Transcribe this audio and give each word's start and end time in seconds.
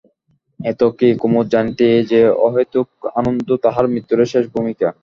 এত 0.59 0.81
কি 0.97 1.07
কুমুদ 1.21 1.45
জানিত 1.53 1.79
যে 2.09 2.19
এই 2.21 2.35
অহেতুকি 2.45 2.95
আনন্দ 3.19 3.47
তাহার 3.63 3.85
মৃত্যুরই 3.93 4.27
শেষ 4.33 4.45
ভূমিকা? 4.55 4.87